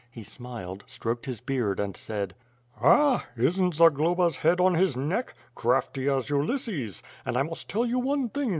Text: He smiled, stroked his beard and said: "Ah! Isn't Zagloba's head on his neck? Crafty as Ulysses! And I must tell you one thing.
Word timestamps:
He 0.09 0.23
smiled, 0.23 0.83
stroked 0.87 1.27
his 1.27 1.41
beard 1.41 1.79
and 1.79 1.95
said: 1.95 2.33
"Ah! 2.81 3.27
Isn't 3.37 3.75
Zagloba's 3.75 4.37
head 4.37 4.59
on 4.59 4.73
his 4.73 4.97
neck? 4.97 5.35
Crafty 5.53 6.09
as 6.09 6.27
Ulysses! 6.27 7.03
And 7.23 7.37
I 7.37 7.43
must 7.43 7.69
tell 7.69 7.85
you 7.85 7.99
one 7.99 8.29
thing. 8.29 8.49